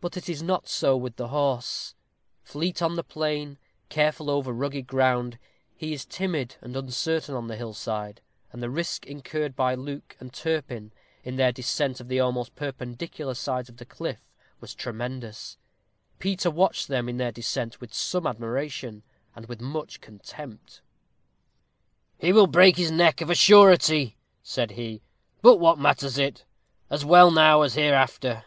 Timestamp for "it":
0.16-0.30, 26.16-26.46